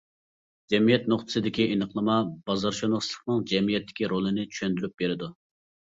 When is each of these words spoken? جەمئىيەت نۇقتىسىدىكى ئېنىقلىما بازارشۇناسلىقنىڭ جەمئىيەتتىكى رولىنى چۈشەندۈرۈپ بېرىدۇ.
جەمئىيەت 0.73 1.03
نۇقتىسىدىكى 1.13 1.67
ئېنىقلىما 1.73 2.15
بازارشۇناسلىقنىڭ 2.49 3.45
جەمئىيەتتىكى 3.53 4.11
رولىنى 4.15 4.47
چۈشەندۈرۈپ 4.55 4.97
بېرىدۇ. 5.03 5.29